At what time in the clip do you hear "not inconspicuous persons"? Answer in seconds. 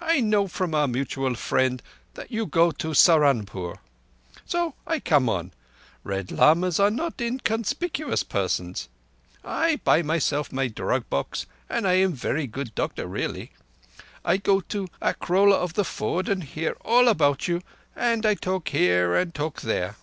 6.90-8.88